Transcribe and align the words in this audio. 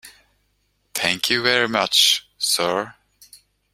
Thank 0.95 1.29
you 1.29 1.43
very 1.43 1.67
much, 1.67 2.27
sir. 2.39 2.95